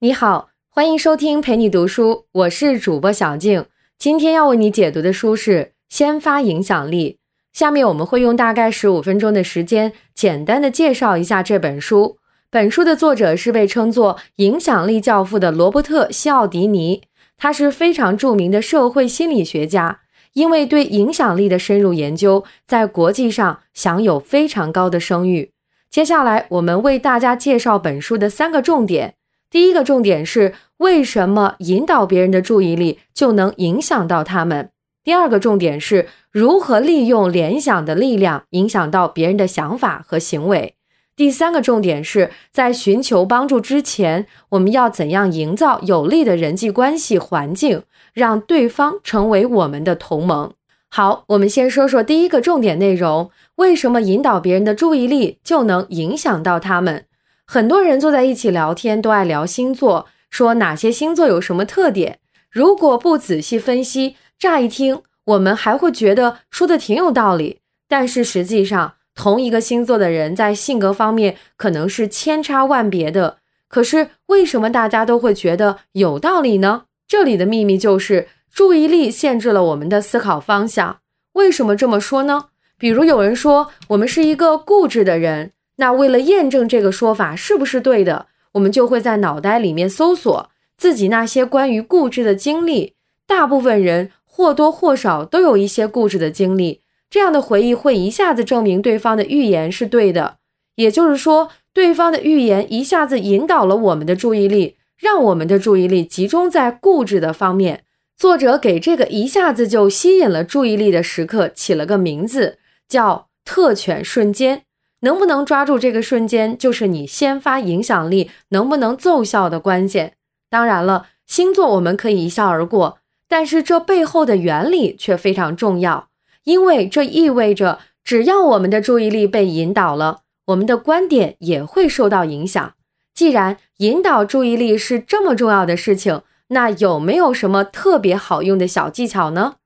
[0.00, 3.66] 你好，欢迎收听陪你读书，我是主播小静。
[3.98, 7.18] 今天要为你解读的书是《先发影响力》。
[7.58, 12.18] 下面我们会用大概十五分钟的时间，简单的介绍一下这本书。
[12.48, 17.02] 本书的作者是被称作影响力教父的罗伯特·西奥迪尼，
[17.36, 20.02] 他是非常著名的社会心理学家，
[20.34, 25.50] 因为对影响力的深入研究，在国际上享有非常高的声誉。
[25.90, 29.16] 接下来，我们为大家介绍本书的三个重点。
[29.50, 34.70] 第一个重点是为什么引导别人的注意力就能影响到他们。
[35.02, 40.74] 第二个重点是如何利用联想的力量影响到别人的想法和行为。
[41.16, 50.52] 第三个重点是在寻求帮助之前，我们要怎样营造有利的人际关系环境，让对方成为我们的同盟。
[50.90, 57.06] 好，我们先说说第一个重点内容：为什么引导别人的注意力就能影响到他们？
[57.50, 62.18] 很多人坐在一起聊天，都爱聊星座，说哪些星座有什么特点。
[62.50, 67.60] 如果不仔细分析，乍一听我们还会觉得说的挺有道理。
[67.88, 73.38] 但是实际上，同一个星座的人在性格方面可能是千差万别的。
[73.66, 76.82] 可是为什么大家都会觉得有道理呢？
[77.06, 80.98] 这里的秘密就是注意力限制了我们的思考方向。
[81.32, 82.48] 为什么这么说呢？
[82.76, 85.52] 比如有人说我们是一个固执的人。
[85.78, 92.94] 那为了验证这个说法是不是对的，我们就会在脑袋里面搜索自己那些关于固执的经历。
[93.26, 100.38] 大部分人或多或少都有一些固执的经历，这样的回忆会一下子证明对方的预言是对的。
[100.76, 107.84] 也就是说，对方的预言一下子引导了我们的注意力，让我们的注意力集中在固执的方面。
[108.16, 114.62] 作者给这个一下子就吸引了注意力的时刻起了个名字，叫“特权瞬间”。
[115.00, 120.14] 能不能抓住这个瞬间，就是你先发影响力能不能奏效的关键。
[120.50, 126.08] 当然了，星座我们可以一笑而过，但是这背后的原理却非常重要，
[126.44, 132.74] 因为这意味着，只要我们的注意力被引导了，我们的观点也会受到影响。
[133.14, 139.56] 既然引导注意力是这么重要的事情，那有没有什么特别好用的小技巧呢？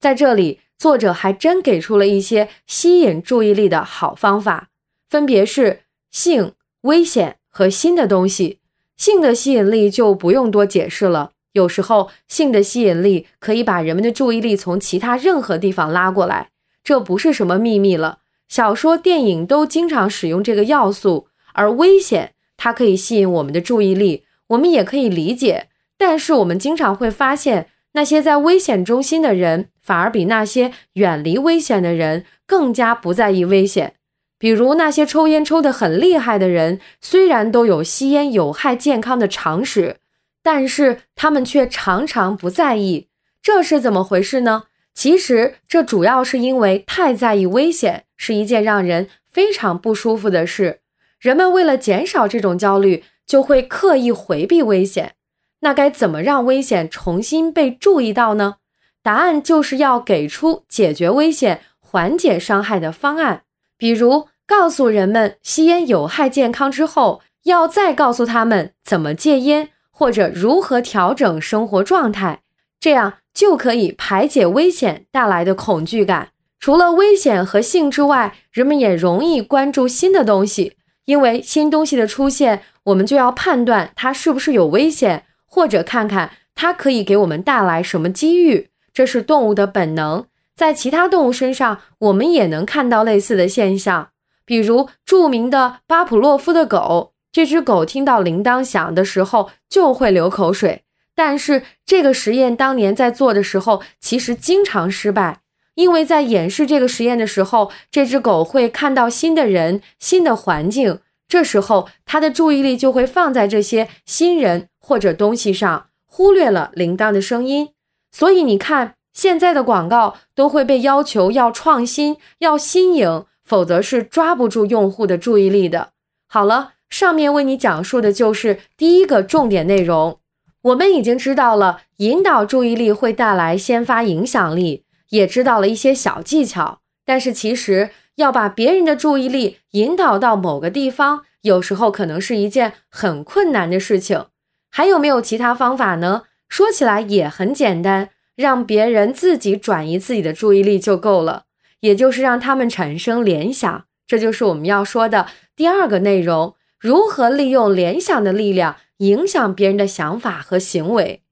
[0.00, 4.70] 在这里，作者还真给出了一些吸引注意力的好方法。
[5.12, 5.80] 分别是
[6.10, 8.60] 性、危险和新的东西。
[8.96, 11.32] 性的吸引力就不用多解释了。
[11.52, 16.48] 有时候，性的吸引力可以把人们的注意力从其他任何地方拉过来，
[16.82, 18.20] 这不是什么秘密了。
[18.48, 21.28] 小说、电影都经常使用这个要素。
[21.52, 25.68] 而危险，它可以吸引我们的注意力，我们也可以理解。
[25.98, 33.96] 但是，我们经常会发现，那些在危险中心的人，反而比那些远离危险的人更加不在意危险。
[34.42, 39.98] 比如那些抽烟抽得很厉害的人，虽然都有吸烟有害健康的常识，
[40.42, 43.06] 但是他们却常常不在意，
[43.40, 44.64] 这是怎么回事呢？
[44.94, 50.80] 其实这主要是因为太在意危险是一件让人非常不舒服的事，
[51.20, 55.12] 人们为了减少这种焦虑，就会刻意回避危险。
[55.60, 58.56] 那该怎么让危险重新被注意到呢？
[59.04, 63.44] 答案就是要给出解决危险、缓解伤害的方案，
[63.78, 64.26] 比如。
[64.46, 72.40] 告诉人们吸烟有害健康之后，要再告诉他们怎么戒烟，或者如何调整生活状态，
[72.78, 76.28] 这样就可以排解危险带来的恐惧感。
[76.60, 80.76] 除了危险和性之外，人们也容易关注新的东西，
[81.06, 88.68] 因为新东西的出现，我们就要判断它是不是有危险，或者看看它可以给我们带来什么机遇。
[88.92, 90.24] 这是动物的本能，
[90.54, 94.10] 在其他动物身上，我们也能看到类似的现象。
[94.52, 100.82] 比如著名的巴甫洛夫的狗，这只狗听到铃铛响的时候就会流口水。
[101.14, 105.40] 但是这个实验当年在做的时候，其实经常失败，
[105.74, 117.70] 因为在演示这个实验的时候，这只狗会看到新的人、新的环境，这时候它的注意力就会放在这些新人或者东西上，忽略了铃铛的声音。
[118.10, 123.24] 所以你看，现在的广告都会被要求要创新、要新颖。
[123.44, 125.90] 否则是抓不住用户的注意力的。
[126.26, 130.18] 好了，上面为你讲述的就是第一个重点内容。
[130.62, 136.80] 我们已经知道了引导注意力会带来先发影响力，也知道了一些小技巧。
[137.04, 144.26] 但是其实要把别人的注意力引导到某个地方，有时候可能是一件很困难的事情。
[144.70, 146.22] 还有没有其他方法呢？
[146.48, 151.44] 说起来也很简单，让别人自己转移自己的注意力就够了。
[151.82, 161.22] 也就是让他们产生联想，这就是我们要说的第二个内容：如何利用联想的力量影响别人的想法和行为。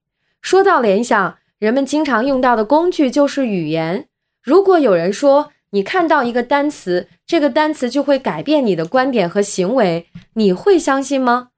[0.42, 4.08] 说到联想，人们经常用到的工具就是语言。
[4.42, 11.50] 如果有人说你看到一个单词，这个单词就会改变你的观点和行为，你会相信吗？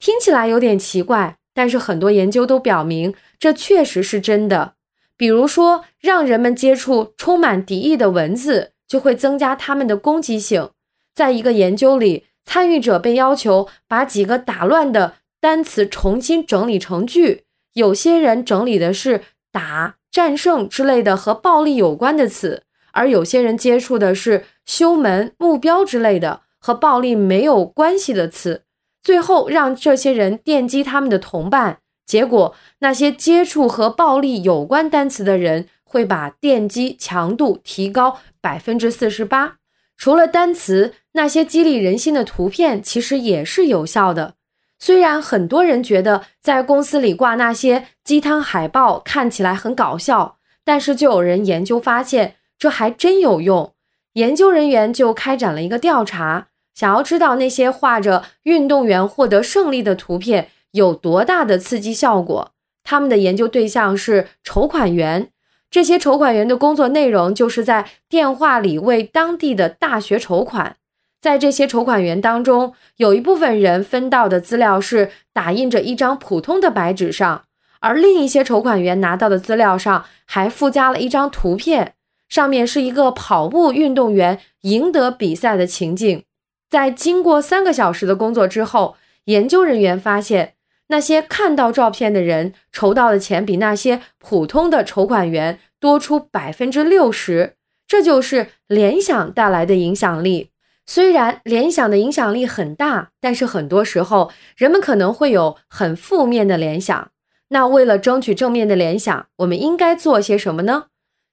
[0.00, 4.74] 听起来有点奇怪，但是很多研究都表明这确实是真的。
[5.20, 10.70] 比如说，让人们接触充满敌意的文字，就会增加他们的攻击性。
[11.14, 17.44] 在一个研究里，参与者被要求把几个打乱的单词重新整理成句。
[17.74, 19.20] 有些人整理的是
[19.52, 22.62] “打”“战胜”之类的和暴力有关的词，
[22.92, 28.62] 而有些人接触的是“修门”“目标”之类的和暴力没有关系的词。
[29.02, 31.80] 最后，让这些人电击他们的同伴，
[32.10, 39.58] 结果那些接触和暴力有关单词的人会把电击强度提高百分之四十八。
[39.96, 44.34] 除了单词，那些激励人心的图片其实也是有效的。
[44.80, 53.72] 虽然很多人觉得在公司里挂那些鸡汤海报看起来很搞笑，但是就有人研究发现，这还真有用。
[54.14, 62.52] 研究人员就开展了一个调查，想要知道那些画着运动员获得胜利的图片有多大的刺激效果。
[62.82, 65.28] 他们的研究对象是筹款员，
[65.70, 70.76] 这些筹款员的工作内容就是在电话里为当地的大学筹款。
[71.20, 77.44] 在这些筹款员当中，有一部分人分到的资料是打印着一张普通的白纸上，
[77.80, 81.92] 而另一些筹款员拿到的资料上还附加了一张图片，
[82.28, 86.24] 上面是一个跑步运动员赢得比赛的情景。
[86.70, 88.96] 在经过三个小时的工作之后，
[89.26, 90.54] 研究人员发现，
[90.90, 97.54] 那些看到照片的人筹到的钱比那些普通的筹款员多出百分之六十。
[97.86, 100.50] 这就是联想带来的影响力。
[100.86, 107.10] 虽然联想的影响力很大，但是很多时候人们可能会有很负面的联想。
[107.48, 110.86] 那为了争取正面的联想，我们应该做些什么呢？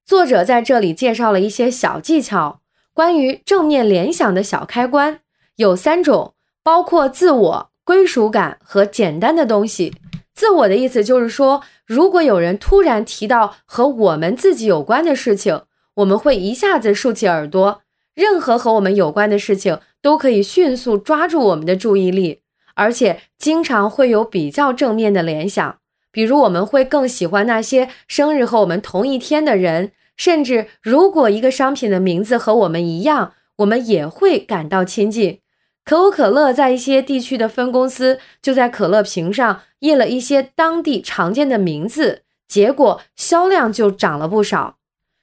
[0.05, 2.61] 作者在这里介绍了一些小技巧，
[2.93, 5.19] 关于正面联想的小开关
[5.57, 6.33] 有三种，
[6.63, 9.95] 包括自我、归属感和简单的东西。
[10.35, 15.61] 自我的意思就是说，如果有人突然提到和我们自己有关的事情，
[15.95, 17.81] 我们会一下子竖起耳朵。
[18.13, 22.41] 任何和我们有关的事情都可以迅速抓住我们的注意力，
[22.75, 25.77] 而且经常会有比较正面的联想。
[26.11, 35.39] 比如，我们会更喜欢那些生日和我们同一天的人，甚至如果一个商品的名字和我们一样，我们也会感到亲近。
[35.87, 44.79] 可口可乐在一些地区的分公司就在可乐瓶上印了一些当地常见的名字，结果销量就涨了不少。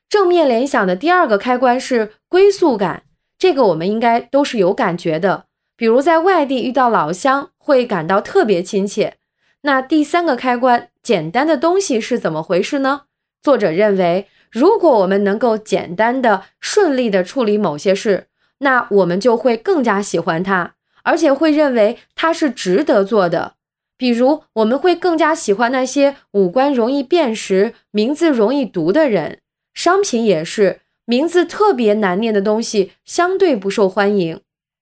[0.08, 3.02] 正面联想的第二个开关是归宿感，
[3.36, 5.44] 这个我们应该都是有感觉的。
[5.76, 9.18] 比如在外地遇到老乡，会感到特别亲切。
[9.64, 13.02] 那第三个开关，简单的东西是怎么回事呢？
[13.42, 18.28] 作者认为，如果我们能够简单的、顺利的处理某些事，
[18.58, 23.54] 那我们就会更加喜欢它，而且会认为它是值得做的。
[23.96, 29.38] 比如，我们会更加喜欢那些五官容易辨识、名字容易读的人。
[29.72, 34.40] 商品也是名字特别难念的东西，相对不受欢迎。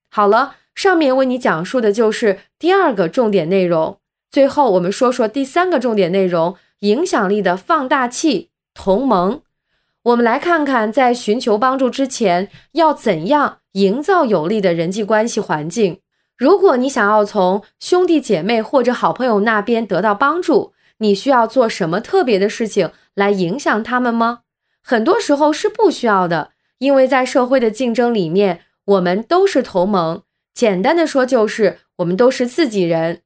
[0.09, 3.97] 好了，上面为你讲述的就是第二个重点内容。
[4.31, 9.41] 最后，我们说说第三个重点内容：影响力的放大器——同盟。
[10.03, 16.01] 我们来看看，在寻求帮助之前，要怎样营造有利的人际关系环境。
[16.37, 24.39] 如果你想要从兄弟姐妹或者好朋友那边得到帮助，你需要做什么特别的事情来影响他们吗？
[24.83, 30.23] 很多时候是不需要的，因为在社会的竞争里面，我们都是同盟。
[30.53, 33.21] 简单的说，就是我们都是自己人。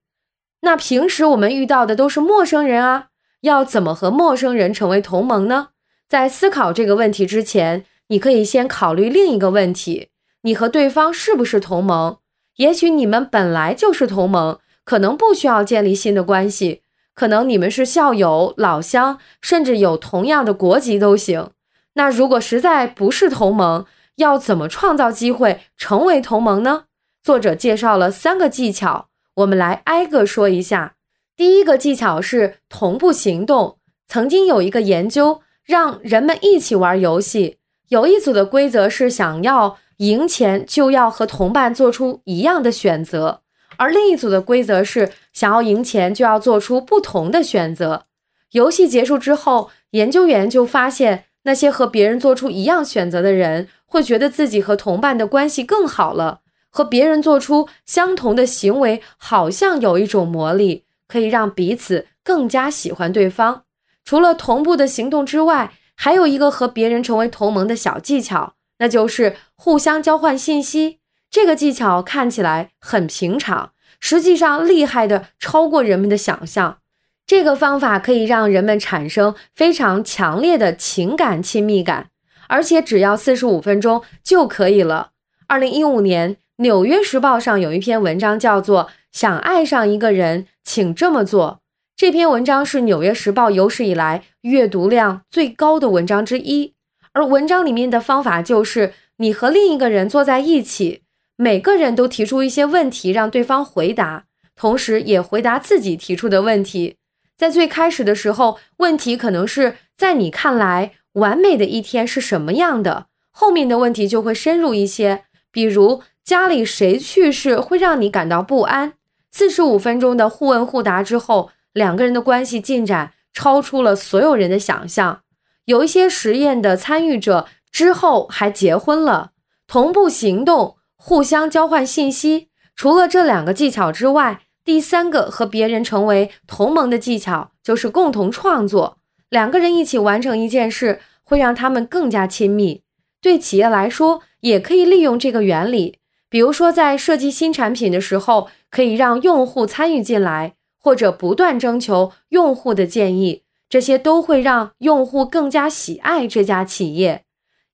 [0.62, 3.07] 那平时我们遇到的都是陌生人啊，
[3.41, 5.69] 要怎么和陌生人成为同盟呢？
[6.07, 10.07] 在思考这个问题之前，你可以先考虑另一个问题：
[10.43, 12.17] 你和对方是不是同盟？
[12.55, 16.81] 也许你们本来就是同盟，可能不需要建立新的关系。
[17.13, 21.49] 可能你们是校友、老乡，甚至有同样的国籍都行。
[21.95, 23.85] 那如果实在不是同盟，
[24.15, 26.85] 要怎么创造机会成为同盟呢？
[27.21, 30.95] 作者介绍了三个技巧，我们来挨个说一下。
[31.35, 33.77] 第一个技巧是同步行动。
[34.07, 37.57] 曾经有一个研究，让人们一起玩游戏，
[37.89, 43.41] 有一组的规则是想要赢钱就要和同伴做出一样的选择。
[43.75, 48.05] 而另一组的规则是，想要赢钱就要做出不同的选择。
[48.51, 56.39] 游戏结束之后，研究员就发现，那些和别人做出一样选择的人，会觉得自己和同伴的关系更好了。
[56.69, 63.63] 和别人做出相同的行为，好像有一种魔力，可以让彼此更加喜欢对方。
[64.07, 70.99] 除了同步的行动之外，还有一个和别人成为同盟的小技巧，那就是互相交换信息。
[71.29, 76.77] 这个技巧看起来很平常，实际上厉害的超过人们的想象。
[77.25, 82.07] 这个方法可以让人们产生非常强烈的情感亲密感，
[82.47, 85.09] 而且只要四十五分钟就可以了。
[85.47, 91.59] 二零一五年，《纽约时报》上有一篇文章叫做《想爱上一个人，请这么做》。
[91.97, 96.75] 这篇文章是《纽约时报》有史以来阅读量最高的文章之一，
[97.11, 101.01] 而文章里面的方法就是你和另一个人坐在一起，
[101.37, 104.25] 每个人都提出一些问题让对方回答，
[104.55, 106.97] 同时也回答自己提出的问题。
[107.35, 113.07] 在最开始的时候，问题可能是在你看来完美的一天是什么样的。
[113.31, 118.93] 后面的问题就会深入一些，比如家里谁去世会让你感到不安。
[119.31, 125.22] 四十五分钟的互问互答之后，两个人的关系进展超出了所有人的想象。
[125.65, 129.31] 有一些实验的参与者之后还结婚了。
[129.67, 132.48] 同步行动，互相交换信息。
[132.75, 138.98] 除了这两个技巧之外，第三个和别人成为同盟的技巧就是共同创作。
[139.29, 142.81] 两个人一起完成一件事，会让他们更加亲密。
[143.22, 146.00] 对企业来说，也可以利用这个原理。
[146.29, 150.55] 比如说，在设计新产品的时候，可以让用户参与进来，
[150.88, 157.25] 或者不断征求用户的建议，这些都会让用户更加喜爱这家企业。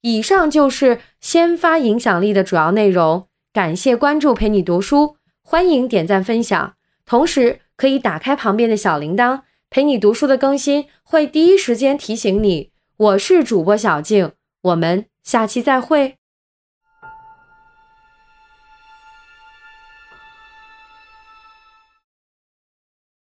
[0.01, 3.27] 以上就是先发影响力的主要内容。
[3.53, 6.73] 感谢关注，陪你读书，欢迎点赞分享。
[7.05, 12.71] 同时，可以打开旁边的小铃铛，陪你读书的更新会第一时间提醒你。
[12.97, 14.31] 我是主播小静，
[14.63, 16.15] 我们下期再会。